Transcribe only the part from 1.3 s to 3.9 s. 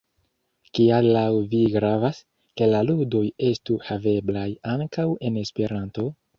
vi gravas, ke la ludoj estu